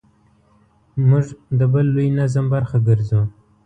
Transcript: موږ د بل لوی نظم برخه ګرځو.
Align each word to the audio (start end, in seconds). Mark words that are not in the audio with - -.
موږ 1.07 1.25
د 1.59 1.61
بل 1.73 1.85
لوی 1.95 2.07
نظم 2.19 2.45
برخه 2.53 2.77
ګرځو. 2.87 3.21